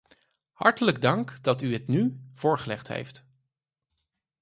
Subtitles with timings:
[0.51, 3.25] Hartelijk dank dat u het nu voorgelegd heeft.